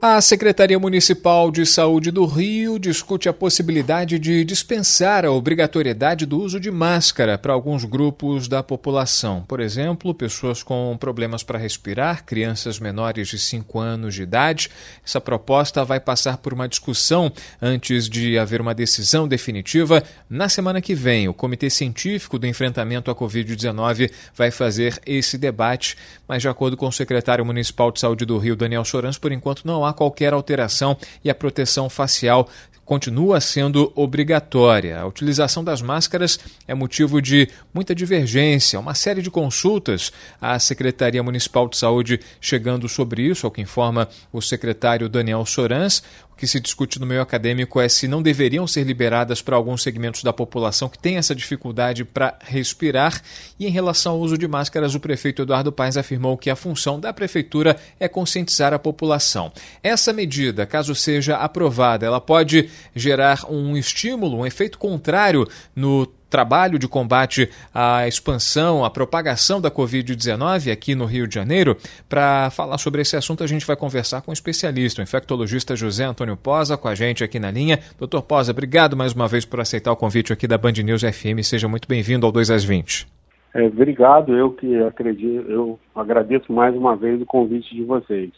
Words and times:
A 0.00 0.20
Secretaria 0.20 0.78
Municipal 0.78 1.50
de 1.50 1.66
Saúde 1.66 2.12
do 2.12 2.24
Rio 2.24 2.78
discute 2.78 3.28
a 3.28 3.32
possibilidade 3.32 4.16
de 4.16 4.44
dispensar 4.44 5.24
a 5.24 5.32
obrigatoriedade 5.32 6.24
do 6.24 6.40
uso 6.40 6.60
de 6.60 6.70
máscara 6.70 7.36
para 7.36 7.52
alguns 7.52 7.84
grupos 7.84 8.46
da 8.46 8.62
população. 8.62 9.42
Por 9.48 9.58
exemplo, 9.58 10.14
pessoas 10.14 10.62
com 10.62 10.96
problemas 11.00 11.42
para 11.42 11.58
respirar, 11.58 12.24
crianças 12.24 12.78
menores 12.78 13.26
de 13.26 13.40
5 13.40 13.76
anos 13.80 14.14
de 14.14 14.22
idade. 14.22 14.70
Essa 15.04 15.20
proposta 15.20 15.84
vai 15.84 15.98
passar 15.98 16.36
por 16.36 16.54
uma 16.54 16.68
discussão 16.68 17.32
antes 17.60 18.08
de 18.08 18.38
haver 18.38 18.60
uma 18.60 18.76
decisão 18.76 19.26
definitiva. 19.26 20.04
Na 20.30 20.48
semana 20.48 20.80
que 20.80 20.94
vem, 20.94 21.28
o 21.28 21.34
Comitê 21.34 21.68
Científico 21.68 22.38
do 22.38 22.46
Enfrentamento 22.46 23.10
à 23.10 23.16
Covid-19 23.16 24.12
vai 24.32 24.52
fazer 24.52 25.00
esse 25.04 25.36
debate, 25.36 25.96
mas, 26.28 26.40
de 26.40 26.48
acordo 26.48 26.76
com 26.76 26.86
o 26.86 26.92
secretário 26.92 27.44
municipal 27.44 27.90
de 27.90 27.98
saúde 27.98 28.24
do 28.24 28.38
Rio, 28.38 28.54
Daniel 28.54 28.84
Sorans, 28.84 29.18
por 29.18 29.32
enquanto 29.32 29.64
não 29.64 29.84
há 29.84 29.87
há 29.88 29.92
qualquer 29.92 30.32
alteração 30.32 30.96
e 31.24 31.30
a 31.30 31.34
proteção 31.34 31.88
facial 31.88 32.48
continua 32.88 33.38
sendo 33.38 33.92
obrigatória. 33.94 34.98
A 34.98 35.06
utilização 35.06 35.62
das 35.62 35.82
máscaras 35.82 36.38
é 36.66 36.74
motivo 36.74 37.20
de 37.20 37.46
muita 37.72 37.94
divergência, 37.94 38.80
uma 38.80 38.94
série 38.94 39.20
de 39.20 39.30
consultas 39.30 40.10
à 40.40 40.58
Secretaria 40.58 41.22
Municipal 41.22 41.68
de 41.68 41.76
Saúde 41.76 42.18
chegando 42.40 42.88
sobre 42.88 43.20
isso, 43.20 43.46
ao 43.46 43.52
que 43.52 43.60
informa 43.60 44.08
o 44.32 44.40
secretário 44.40 45.06
Daniel 45.06 45.44
Sorans 45.44 46.02
que 46.38 46.46
se 46.46 46.60
discute 46.60 47.00
no 47.00 47.04
meio 47.04 47.20
acadêmico 47.20 47.80
é 47.80 47.88
se 47.88 48.06
não 48.06 48.22
deveriam 48.22 48.66
ser 48.66 48.84
liberadas 48.84 49.42
para 49.42 49.56
alguns 49.56 49.82
segmentos 49.82 50.22
da 50.22 50.32
população 50.32 50.88
que 50.88 50.98
têm 50.98 51.16
essa 51.16 51.34
dificuldade 51.34 52.04
para 52.04 52.38
respirar. 52.40 53.20
E 53.58 53.66
em 53.66 53.70
relação 53.70 54.12
ao 54.12 54.20
uso 54.20 54.38
de 54.38 54.46
máscaras, 54.46 54.94
o 54.94 55.00
prefeito 55.00 55.42
Eduardo 55.42 55.72
Paes 55.72 55.96
afirmou 55.96 56.38
que 56.38 56.48
a 56.48 56.54
função 56.54 57.00
da 57.00 57.12
prefeitura 57.12 57.76
é 57.98 58.06
conscientizar 58.06 58.72
a 58.72 58.78
população. 58.78 59.52
Essa 59.82 60.12
medida, 60.12 60.64
caso 60.64 60.94
seja 60.94 61.36
aprovada, 61.36 62.06
ela 62.06 62.20
pode 62.20 62.70
gerar 62.94 63.40
um 63.48 63.76
estímulo, 63.76 64.38
um 64.38 64.46
efeito 64.46 64.78
contrário 64.78 65.46
no 65.74 66.06
trabalho 66.28 66.78
de 66.78 66.86
combate 66.86 67.48
à 67.74 68.06
expansão, 68.06 68.84
à 68.84 68.90
propagação 68.90 69.60
da 69.60 69.70
Covid-19 69.70 70.70
aqui 70.70 70.94
no 70.94 71.04
Rio 71.04 71.26
de 71.26 71.34
Janeiro. 71.34 71.76
Para 72.08 72.50
falar 72.50 72.78
sobre 72.78 73.02
esse 73.02 73.16
assunto, 73.16 73.42
a 73.42 73.46
gente 73.46 73.66
vai 73.66 73.76
conversar 73.76 74.22
com 74.22 74.30
um 74.30 74.34
especialista, 74.34 75.00
o 75.00 75.04
infectologista 75.04 75.74
José 75.74 76.04
Antônio 76.04 76.36
Posa, 76.36 76.76
com 76.76 76.88
a 76.88 76.94
gente 76.94 77.24
aqui 77.24 77.38
na 77.38 77.50
linha. 77.50 77.78
Doutor 77.98 78.22
Posa, 78.22 78.52
obrigado 78.52 78.96
mais 78.96 79.12
uma 79.12 79.28
vez 79.28 79.44
por 79.44 79.60
aceitar 79.60 79.92
o 79.92 79.96
convite 79.96 80.32
aqui 80.32 80.46
da 80.46 80.58
Band 80.58 80.72
News 80.84 81.02
FM. 81.02 81.42
Seja 81.42 81.68
muito 81.68 81.88
bem-vindo 81.88 82.26
ao 82.26 82.32
2 82.32 82.50
às 82.50 82.64
20. 82.64 83.06
É, 83.54 83.64
obrigado, 83.64 84.36
eu 84.36 84.50
que 84.52 84.76
acredito, 84.84 85.50
eu 85.50 85.78
agradeço 85.94 86.52
mais 86.52 86.76
uma 86.76 86.94
vez 86.94 87.20
o 87.20 87.26
convite 87.26 87.74
de 87.74 87.82
vocês. 87.82 88.30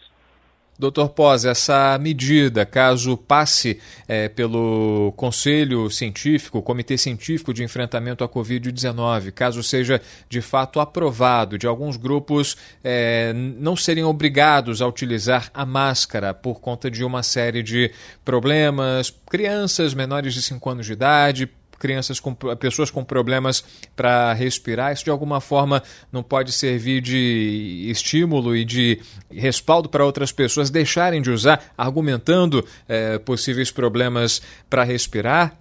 Doutor 0.81 1.11
Pós, 1.11 1.45
essa 1.45 1.99
medida, 1.99 2.65
caso 2.65 3.15
passe 3.15 3.79
é, 4.09 4.31
pelo 4.31 5.13
Conselho 5.15 5.91
Científico, 5.91 6.63
Comitê 6.63 6.97
Científico 6.97 7.53
de 7.53 7.63
Enfrentamento 7.63 8.25
à 8.25 8.29
Covid-19, 8.29 9.31
caso 9.31 9.63
seja 9.63 10.01
de 10.27 10.41
fato 10.41 10.81
aprovado, 10.81 11.59
de 11.59 11.67
alguns 11.67 11.99
grupos 11.99 12.57
é, 12.83 13.31
não 13.35 13.77
serem 13.77 14.05
obrigados 14.05 14.81
a 14.81 14.87
utilizar 14.87 15.51
a 15.53 15.67
máscara 15.67 16.33
por 16.33 16.63
conta 16.63 16.91
de 16.91 17.05
uma 17.05 17.23
série 17.23 17.63
de 17.63 17.91
problemas, 18.25 19.13
crianças 19.29 19.93
menores 19.93 20.33
de 20.33 20.41
5 20.41 20.71
anos 20.71 20.87
de 20.87 20.95
idade, 20.95 21.51
crianças 21.81 22.21
com 22.21 22.35
pessoas 22.35 22.91
com 22.91 23.03
problemas 23.03 23.63
para 23.97 24.33
respirar, 24.35 24.93
isso 24.93 25.05
de 25.05 25.11
alguma 25.11 25.41
forma 25.41 25.83
não 26.13 26.23
pode 26.23 26.53
servir 26.53 27.01
de 27.01 27.89
estímulo 27.91 28.55
e 28.55 28.65
de 28.65 29.01
respaldo 29.31 29.89
para 29.89 30.05
outras 30.05 30.31
pessoas 30.31 30.71
deixarem 30.71 31.23
de 31.23 31.31
usar, 31.31 31.73
argumentando 31.77 32.63
é, 32.89 33.19
possíveis 33.19 33.73
problemas 33.73 34.41
para 34.69 34.85
respirar? 34.85 35.57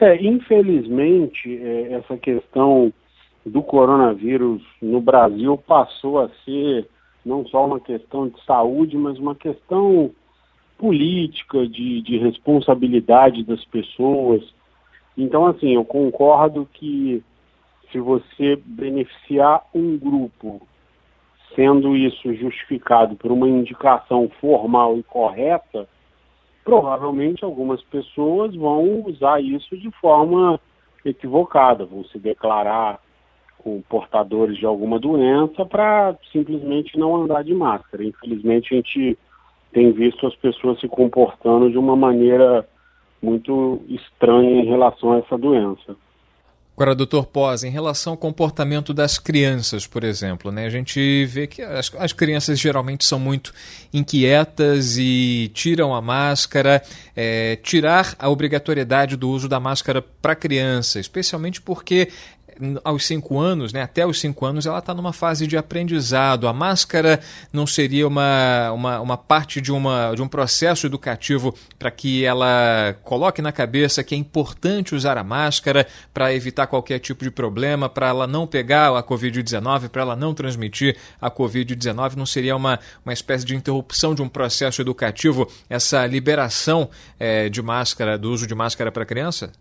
É, 0.00 0.16
infelizmente, 0.22 1.60
é, 1.62 1.94
essa 1.94 2.16
questão 2.16 2.92
do 3.44 3.62
coronavírus 3.62 4.62
no 4.80 5.00
Brasil 5.00 5.58
passou 5.58 6.20
a 6.20 6.30
ser 6.44 6.86
não 7.24 7.46
só 7.46 7.66
uma 7.66 7.80
questão 7.80 8.28
de 8.28 8.44
saúde, 8.44 8.96
mas 8.96 9.18
uma 9.18 9.34
questão 9.34 10.10
política, 10.78 11.66
de, 11.68 12.02
de 12.02 12.18
responsabilidade 12.18 13.44
das 13.44 13.64
pessoas, 13.66 14.42
então, 15.16 15.46
assim, 15.46 15.74
eu 15.74 15.84
concordo 15.84 16.68
que 16.72 17.22
se 17.90 18.00
você 18.00 18.56
beneficiar 18.64 19.62
um 19.74 19.98
grupo, 19.98 20.66
sendo 21.54 21.94
isso 21.94 22.32
justificado 22.34 23.14
por 23.16 23.30
uma 23.30 23.48
indicação 23.48 24.30
formal 24.40 24.96
e 24.96 25.02
correta, 25.02 25.86
provavelmente 26.64 27.44
algumas 27.44 27.82
pessoas 27.82 28.54
vão 28.54 29.04
usar 29.06 29.42
isso 29.42 29.76
de 29.76 29.90
forma 30.00 30.58
equivocada, 31.04 31.84
vão 31.84 32.04
se 32.04 32.18
declarar 32.18 32.98
com 33.58 33.82
portadores 33.82 34.56
de 34.56 34.66
alguma 34.66 34.98
doença 34.98 35.64
para 35.64 36.16
simplesmente 36.32 36.98
não 36.98 37.14
andar 37.14 37.44
de 37.44 37.54
máscara. 37.54 38.04
Infelizmente, 38.04 38.72
a 38.72 38.76
gente 38.76 39.18
tem 39.72 39.92
visto 39.92 40.26
as 40.26 40.34
pessoas 40.36 40.80
se 40.80 40.88
comportando 40.88 41.70
de 41.70 41.78
uma 41.78 41.94
maneira 41.94 42.66
muito 43.22 43.80
estranha 43.88 44.62
em 44.62 44.66
relação 44.66 45.12
a 45.12 45.18
essa 45.18 45.38
doença. 45.38 45.96
Agora, 46.74 46.94
doutor 46.94 47.26
Pós, 47.26 47.64
em 47.64 47.70
relação 47.70 48.14
ao 48.14 48.16
comportamento 48.16 48.94
das 48.94 49.18
crianças, 49.18 49.86
por 49.86 50.02
exemplo, 50.02 50.50
né? 50.50 50.64
a 50.64 50.70
gente 50.70 51.24
vê 51.26 51.46
que 51.46 51.60
as, 51.60 51.94
as 51.98 52.14
crianças 52.14 52.58
geralmente 52.58 53.04
são 53.04 53.20
muito 53.20 53.52
inquietas 53.92 54.96
e 54.98 55.50
tiram 55.52 55.94
a 55.94 56.00
máscara. 56.00 56.82
É, 57.14 57.56
tirar 57.56 58.16
a 58.18 58.30
obrigatoriedade 58.30 59.16
do 59.16 59.28
uso 59.28 59.50
da 59.50 59.60
máscara 59.60 60.00
para 60.00 60.34
criança, 60.34 60.98
especialmente 60.98 61.60
porque 61.60 62.08
aos 62.84 63.06
cinco 63.06 63.38
anos, 63.38 63.72
né, 63.72 63.82
até 63.82 64.06
os 64.06 64.20
cinco 64.20 64.44
anos, 64.46 64.66
ela 64.66 64.78
está 64.78 64.94
numa 64.94 65.12
fase 65.12 65.46
de 65.46 65.56
aprendizado. 65.56 66.46
A 66.46 66.52
máscara 66.52 67.20
não 67.52 67.66
seria 67.66 68.06
uma, 68.06 68.72
uma, 68.72 69.00
uma 69.00 69.16
parte 69.16 69.60
de, 69.60 69.72
uma, 69.72 70.14
de 70.14 70.22
um 70.22 70.28
processo 70.28 70.86
educativo 70.86 71.54
para 71.78 71.90
que 71.90 72.24
ela 72.24 72.96
coloque 73.02 73.42
na 73.42 73.52
cabeça 73.52 74.04
que 74.04 74.14
é 74.14 74.18
importante 74.18 74.94
usar 74.94 75.18
a 75.18 75.24
máscara 75.24 75.86
para 76.12 76.34
evitar 76.34 76.66
qualquer 76.66 76.98
tipo 76.98 77.24
de 77.24 77.30
problema, 77.30 77.88
para 77.88 78.08
ela 78.08 78.26
não 78.26 78.46
pegar 78.46 78.96
a 78.96 79.02
Covid-19, 79.02 79.88
para 79.88 80.02
ela 80.02 80.16
não 80.16 80.34
transmitir 80.34 80.96
a 81.20 81.30
Covid-19? 81.30 82.16
Não 82.16 82.26
seria 82.26 82.56
uma, 82.56 82.78
uma 83.04 83.12
espécie 83.12 83.44
de 83.44 83.54
interrupção 83.56 84.14
de 84.14 84.22
um 84.22 84.28
processo 84.28 84.80
educativo, 84.80 85.48
essa 85.68 86.06
liberação 86.06 86.88
é, 87.18 87.48
de 87.48 87.62
máscara, 87.62 88.18
do 88.18 88.30
uso 88.30 88.46
de 88.46 88.54
máscara 88.54 88.90
para 88.92 89.04
criança? 89.04 89.52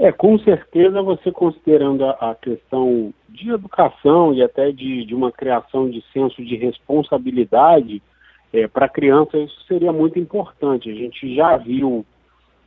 É, 0.00 0.10
com 0.10 0.38
certeza 0.38 1.02
você 1.02 1.30
considerando 1.30 2.06
a, 2.06 2.30
a 2.30 2.34
questão 2.34 3.12
de 3.28 3.50
educação 3.50 4.32
e 4.32 4.42
até 4.42 4.72
de, 4.72 5.04
de, 5.04 5.14
uma 5.14 5.30
criação 5.30 5.90
de 5.90 6.02
senso 6.10 6.42
de 6.42 6.56
responsabilidade 6.56 8.02
é, 8.50 8.66
para 8.66 8.86
a 8.86 8.88
criança, 8.88 9.36
isso 9.36 9.62
seria 9.68 9.92
muito 9.92 10.18
importante. 10.18 10.88
A 10.88 10.94
gente 10.94 11.34
já 11.34 11.54
viu 11.58 12.06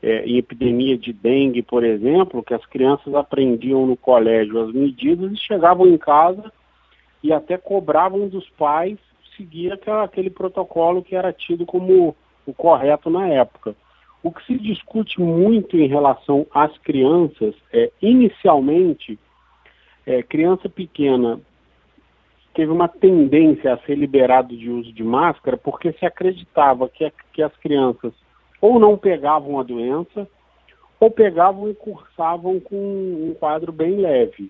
é, 0.03 0.24
em 0.27 0.38
epidemia 0.38 0.95
de 0.95 1.12
dengue, 1.12 1.63
por 1.63 1.83
exemplo, 1.83 2.44
que 2.44 2.53
as 2.53 2.63
crianças 2.68 3.15
aprendiam 3.15 3.83
no 3.88 3.97
colégio 3.97 4.62
as 4.62 4.71
medidas 4.71 5.31
e 5.31 5.38
chegavam 5.38 5.88
em 5.88 5.97
casa 5.97 6.53
e 7.24 7.33
até 7.33 7.57
cobravam 7.57 8.27
dos 8.27 8.47
pais 8.51 9.00
seguir 9.35 9.74
aquela, 9.74 10.03
aquele 10.03 10.30
protocolo 10.30 11.01
que 11.01 11.15
era 11.15 11.33
tido 11.33 11.65
como 11.65 12.15
o 12.45 12.53
correto 12.53 13.09
na 13.09 13.27
época. 13.27 13.75
O 14.23 14.31
que 14.31 14.43
se 14.45 14.57
discute 14.57 15.19
muito 15.19 15.77
em 15.77 15.87
relação 15.87 16.47
às 16.51 16.75
crianças 16.77 17.53
é, 17.71 17.91
inicialmente, 18.01 19.19
é, 20.05 20.23
criança 20.23 20.69
pequena 20.69 21.39
teve 22.53 22.71
uma 22.71 22.87
tendência 22.87 23.73
a 23.73 23.77
ser 23.79 23.95
liberado 23.95 24.55
de 24.55 24.69
uso 24.69 24.93
de 24.93 25.03
máscara 25.03 25.57
porque 25.57 25.91
se 25.93 26.05
acreditava 26.05 26.87
que, 26.87 27.11
que 27.33 27.43
as 27.43 27.55
crianças 27.57 28.13
ou 28.61 28.79
não 28.79 28.97
pegavam 28.97 29.59
a 29.59 29.63
doença 29.63 30.27
ou 30.99 31.11
pegavam 31.11 31.69
e 31.69 31.73
cursavam 31.73 32.61
com 32.61 32.75
um 32.75 33.35
quadro 33.37 33.73
bem 33.73 33.97
leve. 33.97 34.49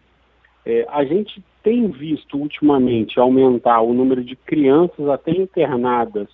É, 0.64 0.86
a 0.90 1.04
gente 1.04 1.44
tem 1.64 1.90
visto 1.90 2.38
ultimamente 2.38 3.20
aumentar 3.20 3.82
o 3.82 3.94
número 3.94 4.24
de 4.24 4.36
crianças 4.36 5.08
até 5.10 5.32
internadas 5.32 6.28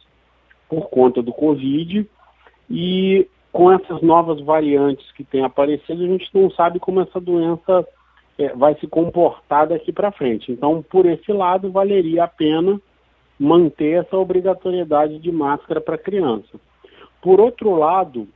por 0.67 0.89
conta 0.89 1.21
do 1.21 1.31
Covid, 1.31 2.05
e 2.69 3.27
com 3.51 3.71
essas 3.71 4.01
novas 4.01 4.39
variantes 4.41 5.11
que 5.13 5.23
têm 5.23 5.43
aparecido, 5.43 6.03
a 6.03 6.07
gente 6.07 6.29
não 6.33 6.51
sabe 6.51 6.79
como 6.79 7.01
essa 7.01 7.19
doença 7.19 7.87
é, 8.37 8.49
vai 8.49 8.75
se 8.75 8.87
comportar 8.87 9.67
daqui 9.67 9.91
para 9.91 10.11
frente. 10.11 10.51
Então, 10.51 10.83
por 10.89 11.05
esse 11.05 11.31
lado, 11.31 11.71
valeria 11.71 12.25
a 12.25 12.27
pena 12.27 12.79
manter 13.39 14.03
essa 14.03 14.17
obrigatoriedade 14.17 15.17
de 15.17 15.31
máscara 15.31 15.81
para 15.81 15.97
criança. 15.97 16.59
Por 17.21 17.39
outro 17.39 17.75
lado, 17.75 18.27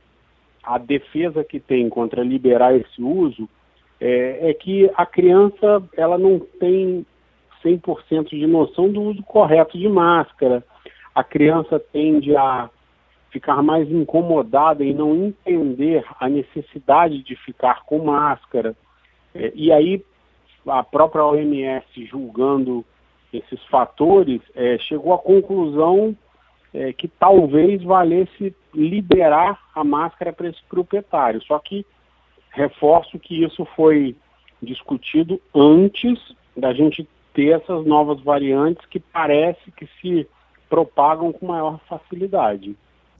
a 0.62 0.78
defesa 0.78 1.44
que 1.44 1.60
tem 1.60 1.88
contra 1.88 2.22
liberar 2.22 2.74
esse 2.74 3.02
uso 3.02 3.48
é, 4.00 4.50
é 4.50 4.54
que 4.54 4.90
a 4.96 5.06
criança 5.06 5.82
ela 5.96 6.18
não 6.18 6.38
tem 6.38 7.06
100% 7.64 8.30
de 8.30 8.46
noção 8.46 8.90
do 8.90 9.02
uso 9.02 9.22
correto 9.22 9.78
de 9.78 9.88
máscara. 9.88 10.64
A 11.14 11.22
criança 11.22 11.78
tende 11.78 12.36
a 12.36 12.68
ficar 13.34 13.60
mais 13.64 13.90
incomodada 13.90 14.84
e 14.84 14.94
não 14.94 15.12
entender 15.12 16.04
a 16.20 16.28
necessidade 16.28 17.20
de 17.20 17.34
ficar 17.34 17.82
com 17.84 17.98
máscara. 17.98 18.76
É, 19.34 19.50
e 19.56 19.72
aí 19.72 20.04
a 20.64 20.84
própria 20.84 21.24
OMS 21.24 21.84
julgando 22.06 22.84
esses 23.32 23.60
fatores 23.64 24.40
é, 24.54 24.78
chegou 24.78 25.12
à 25.12 25.18
conclusão 25.18 26.16
é, 26.72 26.92
que 26.92 27.08
talvez 27.08 27.82
valesse 27.82 28.54
liberar 28.72 29.58
a 29.74 29.82
máscara 29.82 30.32
para 30.32 30.48
esse 30.48 30.62
proprietário. 30.68 31.42
Só 31.42 31.58
que 31.58 31.84
reforço 32.52 33.18
que 33.18 33.42
isso 33.42 33.64
foi 33.74 34.14
discutido 34.62 35.42
antes 35.52 36.20
da 36.56 36.72
gente 36.72 37.08
ter 37.32 37.60
essas 37.60 37.84
novas 37.84 38.20
variantes 38.20 38.86
que 38.86 39.00
parece 39.00 39.72
que 39.72 39.88
se 40.00 40.24
propagam 40.68 41.32
com 41.32 41.46
maior 41.46 41.80
facilidade. 41.88 42.76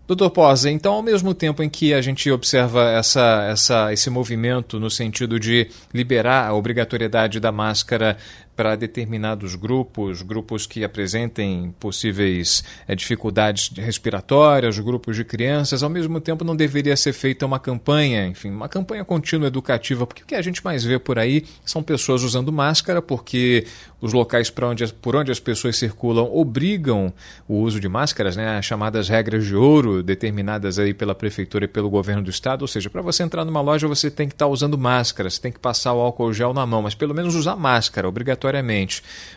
Doutor 0.06 0.28
Posa, 0.30 0.70
então 0.70 0.92
ao 0.92 1.02
mesmo 1.02 1.32
tempo 1.32 1.62
em 1.62 1.68
que 1.70 1.94
a 1.94 2.02
gente 2.02 2.30
observa 2.30 2.90
essa, 2.90 3.48
essa, 3.50 3.90
esse 3.90 4.10
movimento 4.10 4.78
no 4.78 4.90
sentido 4.90 5.40
de 5.40 5.66
liberar 5.94 6.46
a 6.46 6.52
obrigatoriedade 6.52 7.40
da 7.40 7.50
máscara 7.50 8.18
para 8.56 8.76
determinados 8.76 9.54
grupos, 9.54 10.22
grupos 10.22 10.66
que 10.66 10.84
apresentem 10.84 11.74
possíveis 11.78 12.62
é, 12.86 12.94
dificuldades 12.94 13.70
respiratórias, 13.76 14.78
grupos 14.78 15.16
de 15.16 15.24
crianças, 15.24 15.82
ao 15.82 15.90
mesmo 15.90 16.20
tempo 16.20 16.44
não 16.44 16.54
deveria 16.54 16.96
ser 16.96 17.12
feita 17.12 17.44
uma 17.44 17.58
campanha, 17.58 18.26
enfim, 18.26 18.50
uma 18.50 18.68
campanha 18.68 19.04
contínua 19.04 19.48
educativa, 19.48 20.06
porque 20.06 20.22
o 20.22 20.26
que 20.26 20.34
a 20.34 20.42
gente 20.42 20.64
mais 20.64 20.84
vê 20.84 20.98
por 20.98 21.18
aí 21.18 21.44
são 21.64 21.82
pessoas 21.82 22.22
usando 22.22 22.52
máscara, 22.52 23.02
porque 23.02 23.66
os 24.00 24.12
locais 24.12 24.52
onde, 24.62 24.92
por 24.92 25.16
onde 25.16 25.32
as 25.32 25.40
pessoas 25.40 25.76
circulam 25.76 26.28
obrigam 26.32 27.12
o 27.48 27.56
uso 27.56 27.80
de 27.80 27.88
máscaras, 27.88 28.36
né, 28.36 28.58
as 28.58 28.64
chamadas 28.64 29.08
regras 29.08 29.44
de 29.44 29.56
ouro 29.56 30.02
determinadas 30.02 30.78
aí 30.78 30.94
pela 30.94 31.14
prefeitura 31.14 31.64
e 31.64 31.68
pelo 31.68 31.90
governo 31.90 32.22
do 32.22 32.30
estado, 32.30 32.62
ou 32.62 32.68
seja, 32.68 32.88
para 32.88 33.02
você 33.02 33.22
entrar 33.22 33.44
numa 33.44 33.60
loja 33.60 33.88
você 33.88 34.10
tem 34.10 34.28
que 34.28 34.34
estar 34.34 34.46
tá 34.46 34.50
usando 34.50 34.78
máscara, 34.78 35.28
você 35.28 35.40
tem 35.40 35.50
que 35.50 35.58
passar 35.58 35.92
o 35.92 36.00
álcool 36.00 36.32
gel 36.32 36.54
na 36.54 36.64
mão, 36.64 36.82
mas 36.82 36.94
pelo 36.94 37.14
menos 37.14 37.34
usar 37.34 37.56
máscara, 37.56 38.08
obrigatoriamente. 38.08 38.43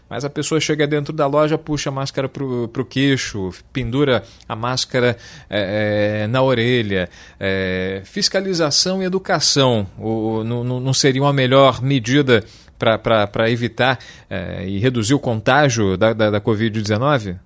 Mas 0.10 0.24
a 0.26 0.30
pessoa 0.30 0.60
chega 0.60 0.88
dentro 0.88 1.14
da 1.14 1.28
loja, 1.28 1.58
puxa 1.58 1.90
a 1.90 1.92
máscara 1.92 2.30
para 2.30 2.44
o 2.44 2.86
queixo, 2.86 3.52
pendura 3.72 4.24
a 4.48 4.56
máscara 4.56 5.18
é, 5.50 6.24
é, 6.24 6.28
na 6.28 6.42
orelha. 6.42 7.10
É, 7.40 8.02
fiscalização 8.06 9.02
e 9.02 9.06
educação 9.06 9.88
o, 10.00 10.44
não, 10.44 10.64
não 10.64 10.94
seria 10.94 11.22
uma 11.22 11.34
melhor 11.34 11.82
medida 11.82 12.44
para 12.78 13.50
evitar 13.50 13.98
é, 14.30 14.66
e 14.68 14.78
reduzir 14.80 15.14
o 15.14 15.20
contágio 15.20 15.98
da, 15.98 16.14
da, 16.14 16.30
da 16.30 16.42
Covid-19? 16.42 17.38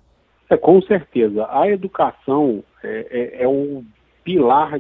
É, 0.50 0.58
com 0.58 0.82
certeza. 0.82 1.48
A 1.50 1.68
educação 1.70 2.64
é, 2.84 3.08
é, 3.40 3.44
é 3.44 3.48
o 3.48 3.84
pilar 4.24 4.80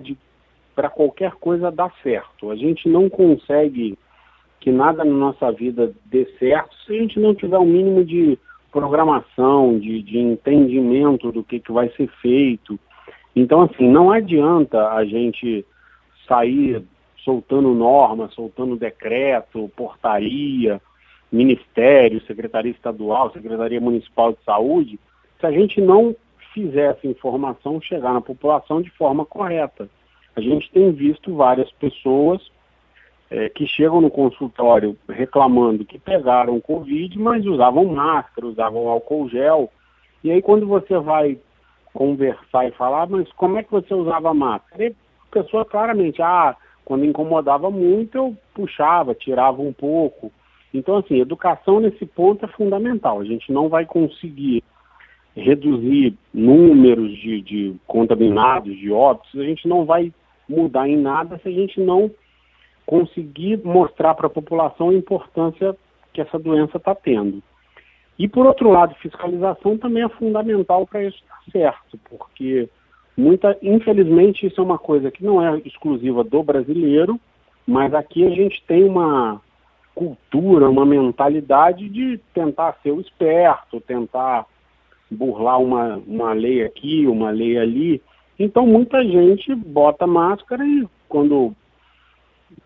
para 0.75 0.89
qualquer 0.89 1.31
coisa 1.33 1.71
dar 1.71 1.93
certo. 2.03 2.51
A 2.51 2.55
gente 2.55 2.89
não 2.89 3.09
consegue 3.09 3.97
que 4.61 4.71
nada 4.71 5.03
na 5.03 5.11
nossa 5.11 5.51
vida 5.51 5.91
dê 6.05 6.25
certo 6.37 6.73
se 6.85 6.95
a 6.95 7.01
gente 7.01 7.19
não 7.19 7.33
tiver 7.33 7.57
um 7.57 7.65
mínimo 7.65 8.05
de 8.05 8.37
programação, 8.71 9.77
de, 9.77 10.01
de 10.03 10.19
entendimento 10.19 11.31
do 11.31 11.43
que, 11.43 11.59
que 11.59 11.71
vai 11.71 11.89
ser 11.89 12.07
feito. 12.21 12.79
Então, 13.35 13.61
assim, 13.63 13.89
não 13.89 14.11
adianta 14.11 14.91
a 14.91 15.03
gente 15.03 15.65
sair 16.27 16.83
soltando 17.25 17.73
norma, 17.73 18.29
soltando 18.29 18.77
decreto, 18.77 19.69
portaria, 19.75 20.79
ministério, 21.31 22.21
secretaria 22.25 22.71
estadual, 22.71 23.31
secretaria 23.31 23.81
municipal 23.81 24.31
de 24.31 24.43
saúde, 24.45 24.99
se 25.39 25.45
a 25.45 25.51
gente 25.51 25.81
não 25.81 26.15
fizer 26.53 26.91
essa 26.91 27.07
informação 27.07 27.81
chegar 27.81 28.13
na 28.13 28.21
população 28.21 28.81
de 28.81 28.91
forma 28.91 29.25
correta. 29.25 29.89
A 30.35 30.41
gente 30.41 30.69
tem 30.71 30.91
visto 30.91 31.33
várias 31.35 31.71
pessoas 31.73 32.41
é, 33.31 33.47
que 33.47 33.65
chegam 33.65 34.01
no 34.01 34.11
consultório 34.11 34.97
reclamando 35.07 35.85
que 35.85 35.97
pegaram 35.97 36.59
Covid, 36.59 37.17
mas 37.17 37.45
usavam 37.45 37.85
máscara, 37.85 38.45
usavam 38.45 38.89
álcool 38.89 39.29
gel. 39.29 39.71
E 40.21 40.29
aí 40.29 40.41
quando 40.41 40.67
você 40.67 40.99
vai 40.99 41.39
conversar 41.93 42.67
e 42.67 42.71
falar, 42.71 43.07
mas 43.07 43.31
como 43.31 43.57
é 43.57 43.63
que 43.63 43.71
você 43.71 43.93
usava 43.93 44.33
máscara? 44.33 44.83
E 44.83 44.87
a 44.89 45.31
pessoa 45.31 45.63
claramente, 45.63 46.21
ah, 46.21 46.57
quando 46.83 47.05
incomodava 47.05 47.71
muito, 47.71 48.17
eu 48.17 48.37
puxava, 48.53 49.15
tirava 49.15 49.61
um 49.61 49.71
pouco. 49.71 50.29
Então, 50.73 50.97
assim, 50.97 51.19
educação 51.19 51.79
nesse 51.79 52.05
ponto 52.05 52.43
é 52.43 52.49
fundamental. 52.49 53.21
A 53.21 53.25
gente 53.25 53.51
não 53.51 53.69
vai 53.69 53.85
conseguir 53.85 54.61
reduzir 55.35 56.17
números 56.33 57.17
de, 57.17 57.41
de 57.41 57.75
contaminados, 57.87 58.77
de 58.77 58.91
óbitos, 58.91 59.39
a 59.39 59.43
gente 59.43 59.67
não 59.67 59.85
vai 59.85 60.11
mudar 60.47 60.89
em 60.89 60.97
nada 60.97 61.39
se 61.41 61.47
a 61.47 61.51
gente 61.51 61.79
não 61.79 62.11
conseguir 62.85 63.57
mostrar 63.63 64.13
para 64.15 64.27
a 64.27 64.29
população 64.29 64.89
a 64.89 64.93
importância 64.93 65.75
que 66.13 66.21
essa 66.21 66.37
doença 66.37 66.77
está 66.77 66.93
tendo. 66.93 67.41
E, 68.19 68.27
por 68.27 68.45
outro 68.45 68.69
lado, 68.69 68.95
fiscalização 68.95 69.77
também 69.77 70.03
é 70.03 70.09
fundamental 70.09 70.85
para 70.85 71.03
isso 71.03 71.17
estar 71.17 71.39
certo, 71.51 71.99
porque 72.09 72.69
Muita, 73.17 73.57
infelizmente, 73.61 74.47
isso 74.47 74.61
é 74.61 74.63
uma 74.63 74.77
coisa 74.77 75.11
que 75.11 75.23
não 75.23 75.41
é 75.41 75.59
exclusiva 75.65 76.23
do 76.23 76.41
brasileiro, 76.41 77.19
mas 77.67 77.93
aqui 77.93 78.25
a 78.25 78.29
gente 78.29 78.63
tem 78.65 78.83
uma 78.83 79.41
cultura, 79.93 80.69
uma 80.69 80.85
mentalidade 80.85 81.89
de 81.89 82.19
tentar 82.33 82.77
ser 82.81 82.91
o 82.91 83.01
esperto, 83.01 83.81
tentar 83.81 84.45
burlar 85.09 85.59
uma, 85.59 86.01
uma 86.07 86.33
lei 86.33 86.63
aqui, 86.63 87.05
uma 87.05 87.29
lei 87.29 87.57
ali. 87.57 88.01
Então 88.39 88.65
muita 88.65 89.03
gente 89.03 89.53
bota 89.53 90.07
máscara 90.07 90.65
e 90.65 90.87
quando 91.09 91.53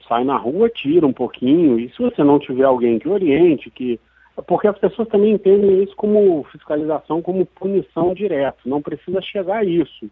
sai 0.07 0.23
na 0.23 0.37
rua 0.37 0.69
tira 0.69 1.05
um 1.05 1.13
pouquinho. 1.13 1.79
E 1.79 1.89
se 1.89 1.97
você 1.99 2.23
não 2.23 2.39
tiver 2.39 2.63
alguém 2.63 2.99
que 2.99 3.09
oriente, 3.09 3.69
que 3.69 3.99
porque 4.47 4.67
as 4.67 4.77
pessoas 4.77 5.07
também 5.07 5.33
entendem 5.33 5.83
isso 5.83 5.95
como 5.95 6.43
fiscalização, 6.51 7.21
como 7.21 7.45
punição 7.45 8.13
direta. 8.13 8.57
Não 8.65 8.81
precisa 8.81 9.21
chegar 9.21 9.59
a 9.59 9.63
isso. 9.63 10.09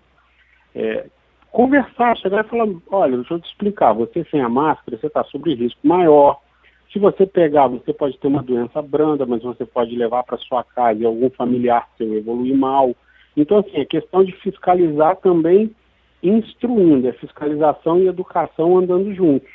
É, 0.73 1.07
conversar, 1.51 2.17
chegar 2.17 2.45
e 2.45 2.50
falar, 2.50 2.67
olha, 2.89 3.17
deixa 3.17 3.33
eu 3.33 3.39
te 3.39 3.50
explicar, 3.50 3.93
você 3.93 4.23
sem 4.31 4.41
a 4.41 4.50
máscara, 4.50 4.97
você 4.97 5.07
está 5.07 5.23
sob 5.25 5.53
risco 5.53 5.79
maior. 5.85 6.39
Se 6.91 7.00
você 7.00 7.25
pegar, 7.25 7.67
você 7.67 7.91
pode 7.91 8.17
ter 8.17 8.27
uma 8.27 8.41
doença 8.41 8.81
branda, 8.81 9.25
mas 9.25 9.43
você 9.43 9.65
pode 9.65 9.95
levar 9.95 10.23
para 10.23 10.38
sua 10.38 10.63
casa 10.63 11.00
e 11.00 11.05
algum 11.05 11.29
familiar 11.31 11.89
seu 11.97 12.15
evoluir 12.15 12.55
mal. 12.55 12.95
Então, 13.35 13.57
assim, 13.57 13.77
é 13.77 13.85
questão 13.85 14.23
de 14.23 14.31
fiscalizar 14.31 15.17
também 15.17 15.75
instruindo, 16.21 17.07
é 17.07 17.12
fiscalização 17.13 18.00
e 18.00 18.07
educação 18.07 18.77
andando 18.77 19.13
juntos. 19.13 19.50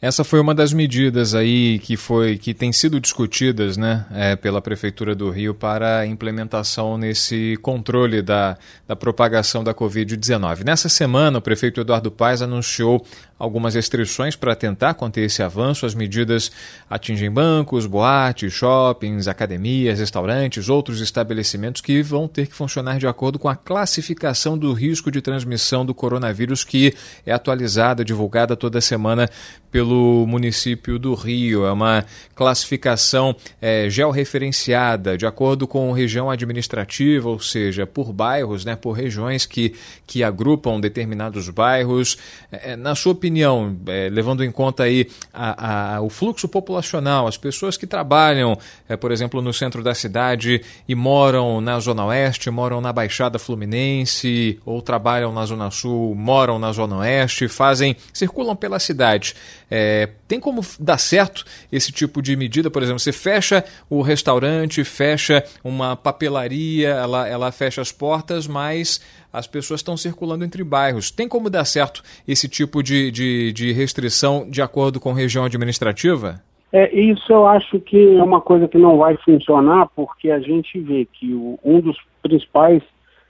Essa 0.00 0.22
foi 0.22 0.38
uma 0.38 0.54
das 0.54 0.72
medidas 0.72 1.34
aí 1.34 1.80
que 1.80 1.96
foi 1.96 2.38
que 2.38 2.54
tem 2.54 2.70
sido 2.72 3.00
discutidas, 3.00 3.76
né, 3.76 4.06
é, 4.12 4.36
pela 4.36 4.62
prefeitura 4.62 5.12
do 5.12 5.28
Rio 5.28 5.52
para 5.54 5.98
a 5.98 6.06
implementação 6.06 6.96
nesse 6.96 7.58
controle 7.62 8.22
da, 8.22 8.56
da 8.86 8.94
propagação 8.94 9.64
da 9.64 9.74
Covid-19. 9.74 10.64
Nessa 10.64 10.88
semana, 10.88 11.38
o 11.38 11.42
prefeito 11.42 11.80
Eduardo 11.80 12.12
Paes 12.12 12.42
anunciou 12.42 13.04
algumas 13.38 13.74
restrições 13.74 14.34
para 14.34 14.56
tentar 14.56 14.94
conter 14.94 15.22
esse 15.22 15.42
avanço. 15.42 15.86
As 15.86 15.94
medidas 15.94 16.50
atingem 16.90 17.30
bancos, 17.30 17.86
boates, 17.86 18.52
shoppings, 18.52 19.28
academias, 19.28 20.00
restaurantes, 20.00 20.68
outros 20.68 21.00
estabelecimentos 21.00 21.80
que 21.80 22.02
vão 22.02 22.26
ter 22.26 22.46
que 22.46 22.54
funcionar 22.54 22.98
de 22.98 23.06
acordo 23.06 23.38
com 23.38 23.48
a 23.48 23.56
classificação 23.56 24.58
do 24.58 24.72
risco 24.72 25.10
de 25.10 25.20
transmissão 25.20 25.86
do 25.86 25.94
coronavírus 25.94 26.64
que 26.64 26.94
é 27.24 27.32
atualizada, 27.32 28.04
divulgada 28.04 28.56
toda 28.56 28.80
semana 28.80 29.28
pelo 29.70 30.26
município 30.26 30.98
do 30.98 31.14
Rio. 31.14 31.64
É 31.64 31.72
uma 31.72 32.04
classificação 32.34 33.36
é, 33.60 33.88
georreferenciada, 33.88 35.16
de 35.16 35.26
acordo 35.26 35.66
com 35.66 35.92
região 35.92 36.30
administrativa, 36.30 37.28
ou 37.28 37.38
seja, 37.38 37.86
por 37.86 38.12
bairros, 38.12 38.64
né, 38.64 38.74
por 38.74 38.92
regiões 38.92 39.46
que, 39.46 39.74
que 40.06 40.24
agrupam 40.24 40.80
determinados 40.80 41.48
bairros. 41.50 42.16
É, 42.50 42.76
na 42.76 42.94
sua 42.94 43.12
opinião, 43.28 43.76
é, 43.86 44.08
levando 44.08 44.42
em 44.42 44.50
conta 44.50 44.84
aí 44.84 45.06
a, 45.32 45.96
a, 45.96 46.00
o 46.00 46.08
fluxo 46.08 46.48
populacional, 46.48 47.26
as 47.26 47.36
pessoas 47.36 47.76
que 47.76 47.86
trabalham, 47.86 48.58
é, 48.88 48.96
por 48.96 49.12
exemplo, 49.12 49.42
no 49.42 49.52
centro 49.52 49.82
da 49.82 49.94
cidade 49.94 50.62
e 50.88 50.94
moram 50.94 51.60
na 51.60 51.78
Zona 51.78 52.06
Oeste, 52.06 52.50
moram 52.50 52.80
na 52.80 52.90
Baixada 52.90 53.38
Fluminense, 53.38 54.58
ou 54.64 54.80
trabalham 54.80 55.32
na 55.32 55.44
Zona 55.44 55.70
Sul, 55.70 56.14
moram 56.14 56.58
na 56.58 56.72
Zona 56.72 56.96
Oeste, 56.98 57.48
fazem, 57.48 57.94
circulam 58.12 58.56
pela 58.56 58.78
cidade. 58.78 59.34
É, 59.70 60.08
tem 60.26 60.40
como 60.40 60.64
dar 60.80 60.98
certo 60.98 61.44
esse 61.70 61.92
tipo 61.92 62.22
de 62.22 62.34
medida? 62.34 62.70
Por 62.70 62.82
exemplo, 62.82 62.98
você 62.98 63.12
fecha 63.12 63.62
o 63.90 64.00
restaurante, 64.00 64.82
fecha 64.84 65.44
uma 65.62 65.94
papelaria, 65.94 66.88
ela, 66.88 67.28
ela 67.28 67.52
fecha 67.52 67.82
as 67.82 67.92
portas, 67.92 68.46
mas 68.46 69.00
as 69.32 69.46
pessoas 69.46 69.80
estão 69.80 69.96
circulando 69.96 70.44
entre 70.44 70.64
bairros. 70.64 71.10
Tem 71.10 71.28
como 71.28 71.50
dar 71.50 71.64
certo 71.64 72.02
esse 72.26 72.48
tipo 72.48 72.82
de, 72.82 73.10
de, 73.10 73.52
de 73.52 73.72
restrição 73.72 74.48
de 74.48 74.62
acordo 74.62 75.00
com 75.00 75.12
região 75.12 75.44
administrativa? 75.44 76.40
É, 76.72 76.94
isso 76.94 77.32
eu 77.32 77.46
acho 77.46 77.80
que 77.80 78.16
é 78.16 78.22
uma 78.22 78.40
coisa 78.40 78.68
que 78.68 78.76
não 78.76 78.98
vai 78.98 79.16
funcionar, 79.18 79.88
porque 79.94 80.30
a 80.30 80.38
gente 80.38 80.78
vê 80.80 81.06
que 81.06 81.32
o, 81.32 81.58
um 81.64 81.80
dos 81.80 81.96
principais 82.22 82.82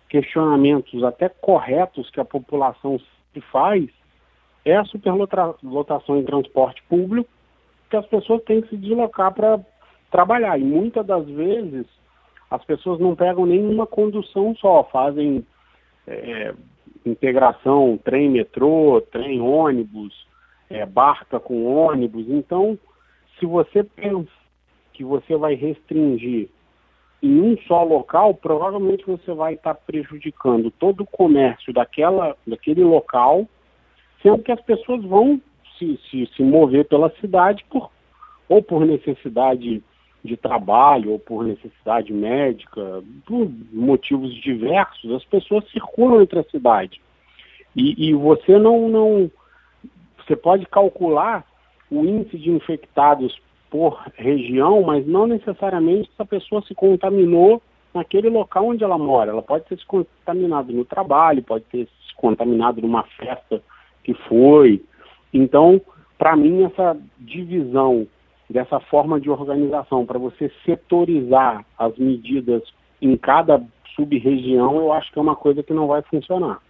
questionamentos, 0.09 1.05
até 1.05 1.29
corretos, 1.29 2.11
que 2.11 2.21
a 2.21 2.25
população 2.25 2.99
se 3.33 3.41
faz, 3.53 3.89
é 4.65 4.77
a 4.77 4.85
superlotação 4.85 6.19
em 6.19 6.25
transporte 6.25 6.83
público, 6.89 7.31
que 7.89 7.97
as 7.97 8.07
pessoas 8.07 8.43
têm 8.45 8.61
que 8.61 8.71
se 8.71 8.77
deslocar 8.77 9.33
para 9.33 9.61
trabalhar. 10.11 10.59
E 10.59 10.65
muitas 10.65 11.07
das 11.07 11.27
vezes 11.27 11.87
as 12.51 12.65
pessoas 12.65 12.99
não 12.99 13.15
pegam 13.15 13.47
nenhuma 13.47 13.87
condução 13.87 14.55
só, 14.57 14.83
fazem 14.91 15.47
é, 16.09 16.55
integração 17.05 17.99
trem-metrô, 18.03 19.01
trem-ônibus, 19.13 20.27
é, 20.71 20.85
barca 20.85 21.39
com 21.39 21.65
ônibus. 21.65 22.27
Então, 22.29 22.79
se 23.39 23.47
você 23.47 23.83
pensa 23.85 24.31
que 24.93 25.05
você 25.05 25.37
vai 25.37 25.55
restringir 25.55 26.49
em 27.23 27.41
um 27.41 27.57
só 27.67 27.83
local, 27.83 28.35
provavelmente 28.35 29.05
você 29.07 29.33
vai 29.33 29.55
estar 29.55 29.75
prejudicando 29.75 30.71
todo 30.71 31.03
o 31.03 31.07
comércio 31.07 31.73
daquela, 31.73 32.37
daquele 32.47 32.85
local, 32.85 33.47
sendo 34.23 34.43
que 34.43 34.53
as 34.53 34.61
pessoas 34.61 35.05
vão 35.05 35.41
se, 35.79 35.99
se, 36.11 36.27
se 36.35 36.43
mover 36.43 36.87
pela 36.87 37.11
cidade 37.21 37.65
por, 37.71 37.91
ou 38.49 38.63
por 38.63 38.85
necessidade 38.85 39.83
de 40.25 40.37
trabalho 40.37 41.13
ou 41.13 41.19
por 41.19 41.45
necessidade 41.45 42.13
médica, 42.13 43.03
por 43.27 43.51
motivos 43.73 44.35
diversos, 44.35 45.13
as 45.13 45.25
pessoas 45.25 45.69
circulam 45.71 46.23
entre 46.23 46.41
a 46.41 46.45
cidade. 46.45 47.01
E, 47.75 48.09
e 48.09 48.15
você 48.15 48.59
não, 48.59 48.89
não. 48.89 49.31
Você 50.19 50.35
pode 50.37 50.67
calcular 50.67 51.47
o 51.91 52.05
índice 52.05 52.37
de 52.37 52.51
infectados 52.51 53.41
por 53.71 54.03
região, 54.17 54.83
mas 54.83 55.07
não 55.07 55.27
necessariamente 55.27 56.11
essa 56.13 56.25
pessoa 56.25 56.63
se 56.63 56.75
contaminou 56.75 57.63
naquele 57.95 58.29
local 58.29 58.67
onde 58.67 58.83
ela 58.83 58.99
mora. 58.99 59.31
Ela 59.31 59.43
pode 59.43 59.65
ter 59.67 59.79
se 59.79 59.87
contaminado 59.87 60.73
no 60.73 60.85
trabalho, 60.85 61.43
pode 61.43 61.65
ter 61.67 61.87
se 61.87 62.15
contaminado 62.17 62.81
numa 62.81 63.05
festa 63.05 63.63
que 64.03 64.15
foi. 64.15 64.83
Então, 65.33 65.81
para 66.17 66.35
mim, 66.37 66.65
essa 66.65 66.97
divisão 67.19 68.07
dessa 68.49 68.81
forma 68.81 69.21
de 69.21 69.31
organização, 69.31 70.07
para 70.07 70.19
você 70.19 70.51
setorizar 70.65 71.65
as 71.79 71.97
medidas 71.99 72.63
em 73.01 73.17
cada 73.17 73.63
sub-região, 73.95 74.77
eu 74.77 74.93
acho 74.93 75.13
que 75.13 75.19
é 75.19 75.23
uma 75.23 75.37
coisa 75.37 75.63
que 75.63 75.75
não 75.75 75.87
vai 75.87 76.03
funcionar. 76.03 76.61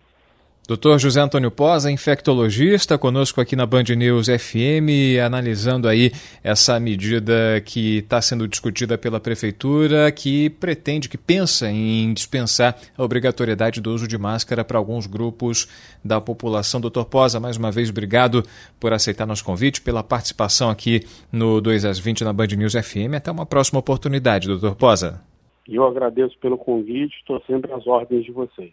Doutor 0.68 0.98
José 0.98 1.18
Antônio 1.18 1.50
Posa, 1.50 1.90
infectologista, 1.90 2.98
conosco 2.98 3.40
aqui 3.40 3.56
na 3.56 3.64
Band 3.64 3.84
News 3.96 4.26
FM, 4.26 5.18
analisando 5.25 5.88
aí 5.88 6.12
essa 6.44 6.78
medida 6.78 7.58
que 7.64 8.00
está 8.00 8.20
sendo 8.20 8.46
discutida 8.46 8.98
pela 8.98 9.18
Prefeitura, 9.18 10.12
que 10.12 10.50
pretende, 10.50 11.08
que 11.08 11.16
pensa 11.16 11.70
em 11.70 12.12
dispensar 12.12 12.76
a 12.98 13.02
obrigatoriedade 13.02 13.80
do 13.80 13.90
uso 13.94 14.06
de 14.06 14.18
máscara 14.18 14.62
para 14.62 14.76
alguns 14.76 15.06
grupos 15.06 15.66
da 16.04 16.20
população. 16.20 16.82
Doutor 16.82 17.06
Posa, 17.06 17.40
mais 17.40 17.56
uma 17.56 17.70
vez, 17.70 17.88
obrigado 17.88 18.42
por 18.78 18.92
aceitar 18.92 19.25
nosso 19.25 19.46
convite, 19.46 19.80
pela 19.80 20.02
participação 20.02 20.68
aqui 20.68 21.00
no 21.32 21.62
2 21.62 21.87
às 21.87 21.98
20 21.98 22.25
na 22.25 22.32
Band 22.34 22.48
News 22.48 22.75
FM. 22.75 23.14
Até 23.16 23.30
uma 23.30 23.46
próxima 23.46 23.80
oportunidade, 23.80 24.46
doutor 24.46 24.76
Posa. 24.76 25.22
Eu 25.66 25.87
agradeço 25.87 26.38
pelo 26.38 26.58
convite, 26.58 27.16
estou 27.20 27.42
sempre 27.46 27.72
às 27.72 27.87
ordens 27.87 28.22
de 28.22 28.32
vocês. 28.32 28.72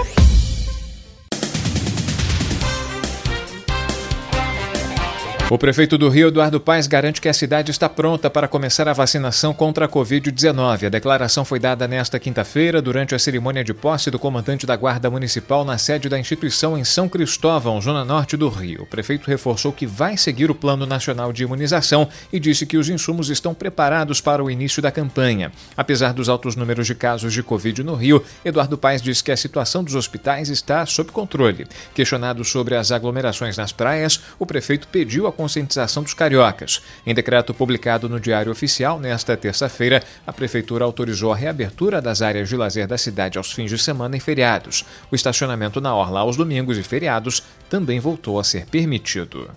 O 5.51 5.57
prefeito 5.57 5.97
do 5.97 6.07
Rio, 6.07 6.29
Eduardo 6.29 6.61
Paes, 6.61 6.87
garante 6.87 7.19
que 7.19 7.27
a 7.27 7.33
cidade 7.33 7.71
está 7.71 7.89
pronta 7.89 8.29
para 8.29 8.47
começar 8.47 8.87
a 8.87 8.93
vacinação 8.93 9.53
contra 9.53 9.83
a 9.83 9.89
Covid-19. 9.89 10.85
A 10.85 10.89
declaração 10.89 11.43
foi 11.43 11.59
dada 11.59 11.89
nesta 11.89 12.17
quinta-feira 12.17 12.81
durante 12.81 13.13
a 13.13 13.19
cerimônia 13.19 13.61
de 13.61 13.73
posse 13.73 14.09
do 14.09 14.17
comandante 14.17 14.65
da 14.65 14.77
Guarda 14.77 15.09
Municipal 15.09 15.65
na 15.65 15.77
sede 15.77 16.07
da 16.07 16.17
instituição 16.17 16.77
em 16.77 16.85
São 16.85 17.09
Cristóvão, 17.09 17.81
zona 17.81 18.05
norte 18.05 18.37
do 18.37 18.47
Rio. 18.47 18.83
O 18.83 18.85
prefeito 18.85 19.27
reforçou 19.27 19.73
que 19.73 19.85
vai 19.85 20.15
seguir 20.15 20.49
o 20.49 20.55
Plano 20.55 20.85
Nacional 20.85 21.33
de 21.33 21.43
Imunização 21.43 22.07
e 22.31 22.39
disse 22.39 22.65
que 22.65 22.77
os 22.77 22.87
insumos 22.87 23.29
estão 23.29 23.53
preparados 23.53 24.21
para 24.21 24.41
o 24.41 24.49
início 24.49 24.81
da 24.81 24.89
campanha. 24.89 25.51
Apesar 25.75 26.13
dos 26.13 26.29
altos 26.29 26.55
números 26.55 26.87
de 26.87 26.95
casos 26.95 27.33
de 27.33 27.43
Covid 27.43 27.83
no 27.83 27.95
Rio, 27.95 28.23
Eduardo 28.45 28.77
Paes 28.77 29.01
disse 29.01 29.21
que 29.21 29.33
a 29.33 29.37
situação 29.37 29.83
dos 29.83 29.95
hospitais 29.95 30.47
está 30.47 30.85
sob 30.85 31.11
controle. 31.11 31.67
Questionado 31.93 32.45
sobre 32.45 32.73
as 32.73 32.89
aglomerações 32.89 33.57
nas 33.57 33.73
praias, 33.73 34.21
o 34.39 34.45
prefeito 34.45 34.87
pediu 34.87 35.27
a 35.27 35.40
conscientização 35.41 36.03
dos 36.03 36.13
cariocas. 36.13 36.83
Em 37.03 37.15
decreto 37.15 37.51
publicado 37.51 38.07
no 38.07 38.19
Diário 38.19 38.51
Oficial 38.51 38.99
nesta 38.99 39.35
terça-feira, 39.35 40.03
a 40.25 40.31
Prefeitura 40.31 40.85
autorizou 40.85 41.33
a 41.33 41.35
reabertura 41.35 41.99
das 41.99 42.21
áreas 42.21 42.47
de 42.47 42.55
lazer 42.55 42.85
da 42.85 42.97
cidade 42.97 43.39
aos 43.39 43.51
fins 43.51 43.71
de 43.71 43.79
semana 43.79 44.15
e 44.15 44.19
feriados. 44.19 44.85
O 45.11 45.15
estacionamento 45.15 45.81
na 45.81 45.95
orla 45.95 46.19
aos 46.19 46.37
domingos 46.37 46.77
e 46.77 46.83
feriados 46.83 47.41
também 47.67 47.99
voltou 47.99 48.39
a 48.39 48.43
ser 48.43 48.67
permitido. 48.67 49.49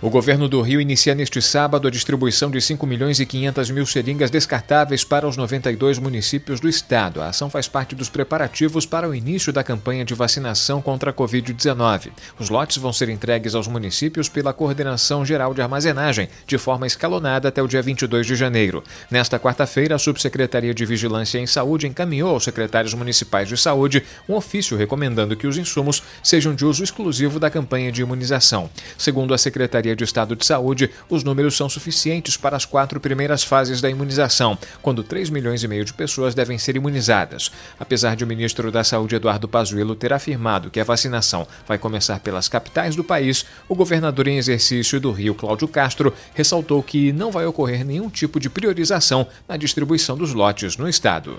O 0.00 0.08
governo 0.08 0.48
do 0.48 0.62
Rio 0.62 0.80
inicia 0.80 1.12
neste 1.12 1.42
sábado 1.42 1.88
a 1.88 1.90
distribuição 1.90 2.52
de 2.52 2.60
5 2.60 2.86
milhões 2.86 3.18
e 3.18 3.26
500 3.26 3.70
mil 3.72 3.84
seringas 3.84 4.30
descartáveis 4.30 5.02
para 5.02 5.26
os 5.26 5.36
92 5.36 5.98
municípios 5.98 6.60
do 6.60 6.68
estado. 6.68 7.20
A 7.20 7.30
ação 7.30 7.50
faz 7.50 7.66
parte 7.66 7.96
dos 7.96 8.08
preparativos 8.08 8.86
para 8.86 9.08
o 9.08 9.14
início 9.14 9.52
da 9.52 9.64
campanha 9.64 10.04
de 10.04 10.14
vacinação 10.14 10.80
contra 10.80 11.10
a 11.10 11.12
Covid-19. 11.12 12.12
Os 12.38 12.48
lotes 12.48 12.76
vão 12.76 12.92
ser 12.92 13.08
entregues 13.08 13.56
aos 13.56 13.66
municípios 13.66 14.28
pela 14.28 14.52
Coordenação 14.52 15.26
Geral 15.26 15.52
de 15.52 15.62
Armazenagem, 15.62 16.28
de 16.46 16.58
forma 16.58 16.86
escalonada 16.86 17.48
até 17.48 17.60
o 17.60 17.66
dia 17.66 17.82
22 17.82 18.24
de 18.24 18.36
janeiro. 18.36 18.84
Nesta 19.10 19.36
quarta-feira, 19.36 19.96
a 19.96 19.98
Subsecretaria 19.98 20.72
de 20.72 20.86
Vigilância 20.86 21.40
em 21.40 21.46
Saúde 21.46 21.88
encaminhou 21.88 22.30
aos 22.30 22.44
secretários 22.44 22.94
municipais 22.94 23.48
de 23.48 23.56
saúde 23.56 24.04
um 24.28 24.34
ofício 24.36 24.76
recomendando 24.76 25.34
que 25.34 25.48
os 25.48 25.58
insumos 25.58 26.04
sejam 26.22 26.54
de 26.54 26.64
uso 26.64 26.84
exclusivo 26.84 27.40
da 27.40 27.50
campanha 27.50 27.90
de 27.90 28.00
imunização. 28.00 28.70
Segundo 28.96 29.34
a 29.34 29.38
Secretaria 29.38 29.87
Secretaria 29.88 29.96
de 29.96 30.04
Estado 30.04 30.36
de 30.36 30.44
Saúde, 30.44 30.90
os 31.08 31.24
números 31.24 31.56
são 31.56 31.68
suficientes 31.68 32.36
para 32.36 32.56
as 32.56 32.64
quatro 32.64 33.00
primeiras 33.00 33.42
fases 33.42 33.80
da 33.80 33.88
imunização, 33.88 34.58
quando 34.82 35.02
3 35.02 35.30
milhões 35.30 35.62
e 35.62 35.68
meio 35.68 35.84
de 35.84 35.94
pessoas 35.94 36.34
devem 36.34 36.58
ser 36.58 36.76
imunizadas. 36.76 37.50
Apesar 37.78 38.16
de 38.16 38.24
o 38.24 38.26
ministro 38.26 38.70
da 38.70 38.84
Saúde, 38.84 39.16
Eduardo 39.16 39.48
Pazuello, 39.48 39.94
ter 39.94 40.12
afirmado 40.12 40.70
que 40.70 40.80
a 40.80 40.84
vacinação 40.84 41.46
vai 41.66 41.78
começar 41.78 42.20
pelas 42.20 42.48
capitais 42.48 42.96
do 42.96 43.04
país, 43.04 43.44
o 43.68 43.74
governador 43.74 44.26
em 44.28 44.38
exercício 44.38 45.00
do 45.00 45.12
Rio, 45.12 45.34
Cláudio 45.34 45.68
Castro, 45.68 46.12
ressaltou 46.34 46.82
que 46.82 47.12
não 47.12 47.30
vai 47.30 47.46
ocorrer 47.46 47.84
nenhum 47.84 48.10
tipo 48.10 48.40
de 48.40 48.50
priorização 48.50 49.26
na 49.48 49.56
distribuição 49.56 50.16
dos 50.16 50.34
lotes 50.34 50.76
no 50.76 50.88
estado. 50.88 51.38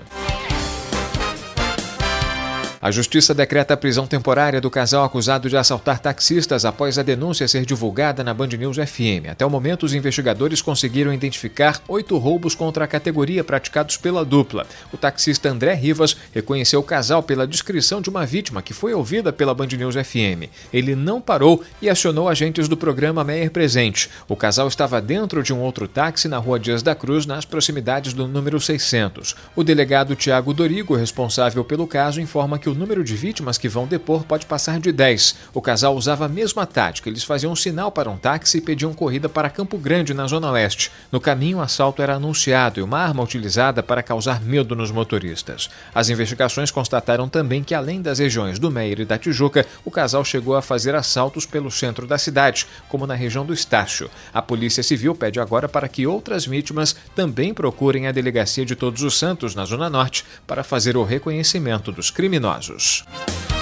A 2.82 2.90
justiça 2.90 3.34
decreta 3.34 3.74
a 3.74 3.76
prisão 3.76 4.06
temporária 4.06 4.58
do 4.58 4.70
casal 4.70 5.04
acusado 5.04 5.50
de 5.50 5.56
assaltar 5.58 5.98
taxistas 5.98 6.64
após 6.64 6.96
a 6.96 7.02
denúncia 7.02 7.46
ser 7.46 7.66
divulgada 7.66 8.24
na 8.24 8.32
Band 8.32 8.46
News 8.46 8.78
FM. 8.78 9.28
Até 9.30 9.44
o 9.44 9.50
momento, 9.50 9.84
os 9.84 9.92
investigadores 9.92 10.62
conseguiram 10.62 11.12
identificar 11.12 11.78
oito 11.86 12.16
roubos 12.16 12.54
contra 12.54 12.86
a 12.86 12.88
categoria 12.88 13.44
praticados 13.44 13.98
pela 13.98 14.24
dupla. 14.24 14.66
O 14.90 14.96
taxista 14.96 15.50
André 15.50 15.74
Rivas 15.74 16.16
reconheceu 16.32 16.80
o 16.80 16.82
casal 16.82 17.22
pela 17.22 17.46
descrição 17.46 18.00
de 18.00 18.08
uma 18.08 18.24
vítima 18.24 18.62
que 18.62 18.72
foi 18.72 18.94
ouvida 18.94 19.30
pela 19.30 19.52
Band 19.52 19.68
News 19.76 19.96
FM. 19.96 20.48
Ele 20.72 20.96
não 20.96 21.20
parou 21.20 21.62
e 21.82 21.90
acionou 21.90 22.30
agentes 22.30 22.66
do 22.66 22.78
programa 22.78 23.22
Meyer 23.22 23.50
Presente. 23.50 24.08
O 24.26 24.34
casal 24.34 24.66
estava 24.66 25.02
dentro 25.02 25.42
de 25.42 25.52
um 25.52 25.60
outro 25.60 25.86
táxi 25.86 26.28
na 26.28 26.38
rua 26.38 26.58
Dias 26.58 26.82
da 26.82 26.94
Cruz, 26.94 27.26
nas 27.26 27.44
proximidades 27.44 28.14
do 28.14 28.26
número 28.26 28.58
600. 28.58 29.36
O 29.54 29.62
delegado 29.62 30.16
Tiago 30.16 30.54
Dorigo, 30.54 30.96
responsável 30.96 31.62
pelo 31.62 31.86
caso, 31.86 32.22
informa 32.22 32.58
que 32.58 32.69
o 32.70 32.74
número 32.74 33.02
de 33.02 33.16
vítimas 33.16 33.58
que 33.58 33.68
vão 33.68 33.86
depor 33.86 34.24
pode 34.24 34.46
passar 34.46 34.78
de 34.78 34.92
10. 34.92 35.36
O 35.52 35.60
casal 35.60 35.94
usava 35.96 36.26
a 36.26 36.28
mesma 36.28 36.64
tática. 36.64 37.08
Eles 37.08 37.24
faziam 37.24 37.52
um 37.52 37.56
sinal 37.56 37.90
para 37.90 38.08
um 38.08 38.16
táxi 38.16 38.58
e 38.58 38.60
pediam 38.60 38.94
corrida 38.94 39.28
para 39.28 39.50
Campo 39.50 39.76
Grande, 39.76 40.14
na 40.14 40.26
Zona 40.26 40.50
Oeste. 40.52 40.90
No 41.10 41.20
caminho, 41.20 41.58
o 41.58 41.60
assalto 41.60 42.00
era 42.00 42.14
anunciado 42.14 42.78
e 42.78 42.82
uma 42.82 42.98
arma 42.98 43.22
utilizada 43.22 43.82
para 43.82 44.02
causar 44.02 44.40
medo 44.40 44.76
nos 44.76 44.90
motoristas. 44.90 45.68
As 45.94 46.08
investigações 46.08 46.70
constataram 46.70 47.28
também 47.28 47.64
que, 47.64 47.74
além 47.74 48.00
das 48.00 48.18
regiões 48.18 48.58
do 48.58 48.70
Meier 48.70 49.00
e 49.00 49.04
da 49.04 49.18
Tijuca, 49.18 49.66
o 49.84 49.90
casal 49.90 50.24
chegou 50.24 50.54
a 50.56 50.62
fazer 50.62 50.94
assaltos 50.94 51.44
pelo 51.44 51.70
centro 51.70 52.06
da 52.06 52.18
cidade, 52.18 52.66
como 52.88 53.06
na 53.06 53.14
região 53.14 53.44
do 53.44 53.52
Estácio. 53.52 54.08
A 54.32 54.40
Polícia 54.40 54.82
Civil 54.82 55.14
pede 55.14 55.40
agora 55.40 55.68
para 55.68 55.88
que 55.88 56.06
outras 56.06 56.46
vítimas 56.46 56.94
também 57.14 57.52
procurem 57.52 58.06
a 58.06 58.12
Delegacia 58.12 58.64
de 58.64 58.76
Todos 58.76 59.02
os 59.02 59.18
Santos, 59.18 59.54
na 59.54 59.64
Zona 59.64 59.90
Norte, 59.90 60.24
para 60.46 60.62
fazer 60.62 60.96
o 60.96 61.04
reconhecimento 61.04 61.90
dos 61.90 62.10
criminosos. 62.10 62.59
Jesus. 62.60 63.59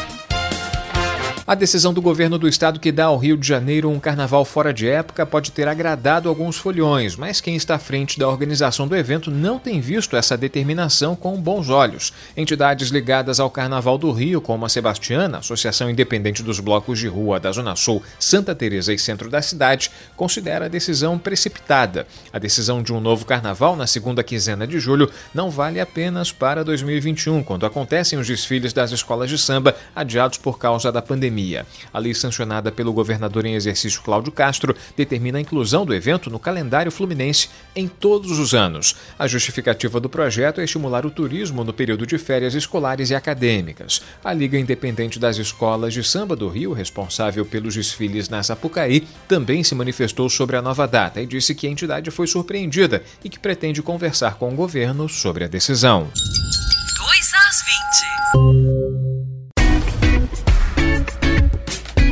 A 1.48 1.54
decisão 1.54 1.94
do 1.94 2.02
governo 2.02 2.36
do 2.36 2.46
estado 2.46 2.78
que 2.78 2.92
dá 2.92 3.06
ao 3.06 3.16
Rio 3.16 3.34
de 3.34 3.48
Janeiro 3.48 3.88
um 3.88 3.98
carnaval 3.98 4.44
fora 4.44 4.70
de 4.70 4.86
época 4.86 5.24
pode 5.24 5.50
ter 5.50 5.66
agradado 5.66 6.28
alguns 6.28 6.58
folhões, 6.58 7.16
mas 7.16 7.40
quem 7.40 7.56
está 7.56 7.76
à 7.76 7.78
frente 7.78 8.18
da 8.18 8.28
organização 8.28 8.86
do 8.86 8.94
evento 8.94 9.30
não 9.30 9.58
tem 9.58 9.80
visto 9.80 10.14
essa 10.14 10.36
determinação 10.36 11.16
com 11.16 11.40
bons 11.40 11.70
olhos. 11.70 12.12
Entidades 12.36 12.90
ligadas 12.90 13.40
ao 13.40 13.48
Carnaval 13.48 13.96
do 13.96 14.12
Rio, 14.12 14.42
como 14.42 14.66
a 14.66 14.68
Sebastiana, 14.68 15.38
Associação 15.38 15.88
Independente 15.88 16.42
dos 16.42 16.60
Blocos 16.60 16.98
de 16.98 17.08
Rua 17.08 17.40
da 17.40 17.50
Zona 17.50 17.74
Sul, 17.76 18.02
Santa 18.20 18.54
Teresa 18.54 18.92
e 18.92 18.98
Centro 18.98 19.30
da 19.30 19.40
cidade, 19.40 19.90
considera 20.16 20.66
a 20.66 20.68
decisão 20.68 21.18
precipitada. 21.18 22.06
A 22.30 22.38
decisão 22.38 22.82
de 22.82 22.92
um 22.92 23.00
novo 23.00 23.24
carnaval 23.24 23.74
na 23.74 23.86
segunda 23.86 24.22
quinzena 24.22 24.66
de 24.66 24.78
julho 24.78 25.10
não 25.32 25.48
vale 25.48 25.80
apenas 25.80 26.30
para 26.30 26.62
2021, 26.62 27.42
quando 27.42 27.64
acontecem 27.64 28.18
os 28.18 28.26
desfiles 28.26 28.74
das 28.74 28.92
escolas 28.92 29.30
de 29.30 29.38
samba 29.38 29.74
adiados 29.96 30.36
por 30.36 30.58
causa 30.58 30.92
da 30.92 31.00
pandemia 31.00 31.37
pandemia. 31.38 31.66
A 31.92 31.98
lei 31.98 32.12
sancionada 32.14 32.72
pelo 32.72 32.92
governador 32.92 33.46
em 33.46 33.54
exercício 33.54 34.02
Cláudio 34.02 34.32
Castro 34.32 34.74
determina 34.96 35.38
a 35.38 35.40
inclusão 35.40 35.86
do 35.86 35.94
evento 35.94 36.28
no 36.28 36.38
calendário 36.38 36.90
fluminense 36.90 37.48
em 37.74 37.86
todos 37.86 38.38
os 38.38 38.54
anos. 38.54 38.96
A 39.18 39.26
justificativa 39.26 40.00
do 40.00 40.08
projeto 40.08 40.60
é 40.60 40.64
estimular 40.64 41.06
o 41.06 41.10
turismo 41.10 41.62
no 41.62 41.72
período 41.72 42.06
de 42.06 42.18
férias 42.18 42.54
escolares 42.54 43.10
e 43.10 43.14
acadêmicas. 43.14 44.02
A 44.24 44.32
Liga 44.32 44.58
Independente 44.58 45.18
das 45.18 45.38
Escolas 45.38 45.94
de 45.94 46.02
Samba 46.02 46.34
do 46.34 46.48
Rio, 46.48 46.72
responsável 46.72 47.44
pelos 47.44 47.74
desfiles 47.74 48.28
na 48.28 48.42
Sapucaí, 48.42 49.06
também 49.28 49.62
se 49.62 49.74
manifestou 49.74 50.28
sobre 50.28 50.56
a 50.56 50.62
nova 50.62 50.86
data 50.86 51.20
e 51.20 51.26
disse 51.26 51.54
que 51.54 51.66
a 51.66 51.70
entidade 51.70 52.10
foi 52.10 52.26
surpreendida 52.26 53.02
e 53.22 53.28
que 53.28 53.38
pretende 53.38 53.82
conversar 53.82 54.34
com 54.34 54.48
o 54.52 54.56
governo 54.56 55.08
sobre 55.08 55.44
a 55.44 55.48
decisão. 55.48 56.08
2 56.14 57.32
às 57.34 58.62
20. 58.62 58.67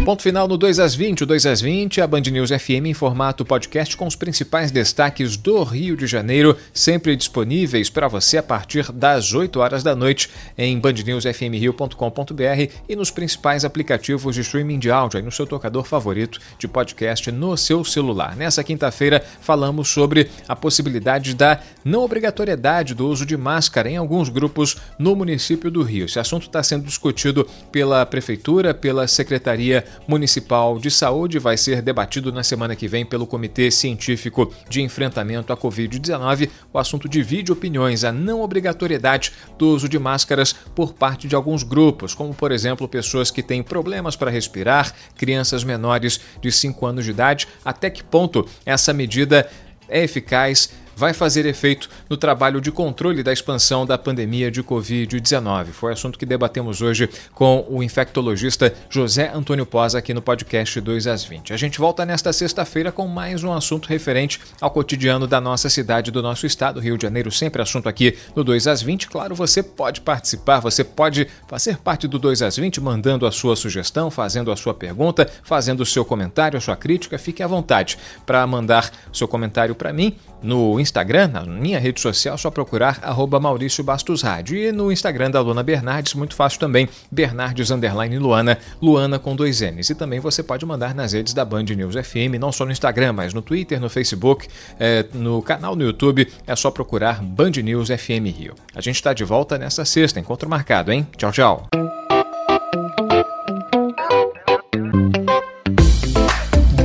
Ponto 0.06 0.22
final 0.22 0.46
no 0.46 0.56
2 0.56 0.78
às 0.78 0.94
20, 0.94 1.24
o 1.24 1.26
2 1.26 1.46
às 1.46 1.60
20, 1.60 2.00
a 2.00 2.06
Band 2.06 2.20
News 2.20 2.50
FM 2.50 2.86
em 2.86 2.94
formato 2.94 3.44
podcast 3.44 3.96
com 3.96 4.06
os 4.06 4.14
principais 4.14 4.70
destaques 4.70 5.36
do 5.36 5.64
Rio 5.64 5.96
de 5.96 6.06
Janeiro, 6.06 6.56
sempre 6.72 7.16
disponíveis 7.16 7.90
para 7.90 8.06
você 8.06 8.38
a 8.38 8.42
partir 8.42 8.92
das 8.92 9.34
8 9.34 9.58
horas 9.58 9.82
da 9.82 9.96
noite 9.96 10.30
em 10.56 10.78
bandnewsfmrio.com.br 10.78 12.72
e 12.88 12.94
nos 12.94 13.10
principais 13.10 13.64
aplicativos 13.64 14.36
de 14.36 14.42
streaming 14.42 14.78
de 14.78 14.92
áudio, 14.92 15.18
aí 15.18 15.24
no 15.24 15.32
seu 15.32 15.44
tocador 15.44 15.82
favorito 15.82 16.38
de 16.56 16.68
podcast 16.68 17.32
no 17.32 17.56
seu 17.56 17.84
celular. 17.84 18.36
Nessa 18.36 18.62
quinta-feira 18.62 19.20
falamos 19.40 19.88
sobre 19.88 20.30
a 20.46 20.54
possibilidade 20.54 21.34
da 21.34 21.58
não 21.84 22.04
obrigatoriedade 22.04 22.94
do 22.94 23.08
uso 23.08 23.26
de 23.26 23.36
máscara 23.36 23.90
em 23.90 23.96
alguns 23.96 24.28
grupos 24.28 24.76
no 25.00 25.16
município 25.16 25.68
do 25.68 25.82
Rio. 25.82 26.04
Esse 26.04 26.20
assunto 26.20 26.46
está 26.46 26.62
sendo 26.62 26.84
discutido 26.84 27.44
pela 27.72 28.06
Prefeitura, 28.06 28.72
pela 28.72 29.08
Secretaria 29.08 29.84
Municipal 30.06 30.78
de 30.78 30.90
Saúde 30.90 31.38
vai 31.38 31.56
ser 31.56 31.82
debatido 31.82 32.32
na 32.32 32.42
semana 32.42 32.76
que 32.76 32.88
vem 32.88 33.04
pelo 33.04 33.26
Comitê 33.26 33.70
Científico 33.70 34.52
de 34.68 34.82
Enfrentamento 34.82 35.52
à 35.52 35.56
Covid-19. 35.56 36.48
O 36.72 36.78
assunto 36.78 37.08
divide 37.08 37.52
opiniões, 37.52 38.04
a 38.04 38.12
não 38.12 38.40
obrigatoriedade 38.40 39.32
do 39.58 39.68
uso 39.68 39.88
de 39.88 39.98
máscaras 39.98 40.52
por 40.52 40.94
parte 40.94 41.28
de 41.28 41.34
alguns 41.34 41.62
grupos, 41.62 42.14
como 42.14 42.34
por 42.34 42.52
exemplo 42.52 42.88
pessoas 42.88 43.30
que 43.30 43.42
têm 43.42 43.62
problemas 43.62 44.16
para 44.16 44.30
respirar, 44.30 44.92
crianças 45.16 45.64
menores 45.64 46.20
de 46.40 46.50
5 46.52 46.86
anos 46.86 47.04
de 47.04 47.10
idade. 47.10 47.48
Até 47.64 47.90
que 47.90 48.02
ponto 48.02 48.46
essa 48.64 48.92
medida 48.92 49.48
é 49.88 50.02
eficaz? 50.02 50.70
Vai 50.96 51.12
fazer 51.12 51.44
efeito 51.44 51.90
no 52.08 52.16
trabalho 52.16 52.60
de 52.60 52.72
controle 52.72 53.22
da 53.22 53.32
expansão 53.32 53.84
da 53.84 53.98
pandemia 53.98 54.50
de 54.50 54.62
Covid-19. 54.62 55.66
Foi 55.66 55.92
assunto 55.92 56.18
que 56.18 56.24
debatemos 56.24 56.80
hoje 56.80 57.08
com 57.34 57.66
o 57.68 57.82
infectologista 57.82 58.72
José 58.88 59.30
Antônio 59.32 59.66
Posa 59.66 59.98
aqui 59.98 60.14
no 60.14 60.22
podcast 60.22 60.80
2 60.80 61.06
às 61.06 61.22
20. 61.22 61.52
A 61.52 61.56
gente 61.56 61.78
volta 61.78 62.06
nesta 62.06 62.32
sexta-feira 62.32 62.90
com 62.90 63.06
mais 63.06 63.44
um 63.44 63.52
assunto 63.52 63.86
referente 63.86 64.40
ao 64.58 64.70
cotidiano 64.70 65.26
da 65.26 65.40
nossa 65.40 65.68
cidade, 65.68 66.10
do 66.10 66.22
nosso 66.22 66.46
estado, 66.46 66.80
Rio 66.80 66.96
de 66.96 67.02
Janeiro, 67.02 67.30
sempre 67.30 67.60
assunto 67.60 67.88
aqui 67.88 68.16
no 68.34 68.42
2 68.42 68.66
às 68.66 68.80
20. 68.80 69.08
Claro, 69.08 69.34
você 69.34 69.62
pode 69.62 70.00
participar, 70.00 70.60
você 70.60 70.82
pode 70.82 71.28
fazer 71.46 71.76
parte 71.76 72.08
do 72.08 72.18
2 72.18 72.40
às 72.40 72.56
20 72.56 72.80
mandando 72.80 73.26
a 73.26 73.32
sua 73.32 73.54
sugestão, 73.54 74.10
fazendo 74.10 74.50
a 74.50 74.56
sua 74.56 74.72
pergunta, 74.72 75.28
fazendo 75.42 75.80
o 75.80 75.86
seu 75.86 76.04
comentário, 76.04 76.56
a 76.56 76.60
sua 76.60 76.76
crítica. 76.76 77.18
Fique 77.18 77.42
à 77.42 77.46
vontade 77.46 77.98
para 78.24 78.46
mandar 78.46 78.90
seu 79.12 79.28
comentário 79.28 79.74
para 79.74 79.92
mim 79.92 80.16
no 80.42 80.78
Instagram, 80.78 80.85
na 81.32 81.44
minha 81.44 81.78
rede 81.78 82.00
social, 82.00 82.36
só 82.38 82.50
procurar 82.50 82.98
arroba 83.02 83.38
Maurício 83.38 83.82
Bastos 83.82 84.22
Rádio. 84.22 84.56
E 84.56 84.72
no 84.72 84.90
Instagram 84.90 85.30
da 85.30 85.40
Luana 85.40 85.62
Bernardes, 85.62 86.14
muito 86.14 86.34
fácil 86.34 86.58
também, 86.58 86.88
Bernardes 87.10 87.70
Underline 87.70 88.18
Luana, 88.18 88.58
Luana 88.80 89.18
com 89.18 89.34
dois 89.36 89.60
N's. 89.60 89.90
E 89.90 89.94
também 89.94 90.20
você 90.20 90.42
pode 90.42 90.64
mandar 90.64 90.94
nas 90.94 91.12
redes 91.12 91.34
da 91.34 91.44
Band 91.44 91.64
News 91.64 91.94
FM, 91.94 92.38
não 92.40 92.52
só 92.52 92.64
no 92.64 92.72
Instagram, 92.72 93.12
mas 93.12 93.34
no 93.34 93.42
Twitter, 93.42 93.80
no 93.80 93.88
Facebook, 93.88 94.48
é, 94.78 95.04
no 95.14 95.42
canal 95.42 95.76
no 95.76 95.84
YouTube, 95.84 96.26
é 96.46 96.56
só 96.56 96.70
procurar 96.70 97.22
Band 97.22 97.52
News 97.62 97.88
FM 97.88 98.26
Rio. 98.36 98.54
A 98.74 98.80
gente 98.80 98.96
está 98.96 99.12
de 99.12 99.24
volta 99.24 99.58
nessa 99.58 99.84
sexta, 99.84 100.20
encontro 100.20 100.48
marcado, 100.48 100.92
hein? 100.92 101.06
Tchau, 101.16 101.32
tchau. 101.32 102.05